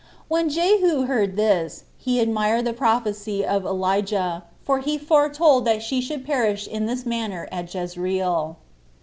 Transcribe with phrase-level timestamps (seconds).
[0.29, 6.01] When Jehu heard this, he admired the prophecy of Elijah, for he foretold that she
[6.01, 8.57] should perish in this manner at Jezreel.